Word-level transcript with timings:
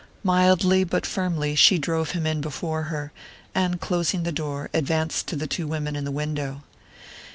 Mildly 0.23 0.83
but 0.83 1.05
firmly 1.05 1.53
she 1.53 1.77
drove 1.77 2.09
him 2.17 2.25
in 2.25 2.41
before 2.41 2.85
her, 2.85 3.11
and 3.53 3.79
closing 3.79 4.23
the 4.23 4.31
door, 4.31 4.67
advanced 4.73 5.27
to 5.27 5.35
the 5.35 5.45
two 5.45 5.67
women 5.67 5.95
in 5.95 6.05
the 6.05 6.11
window. 6.11 6.63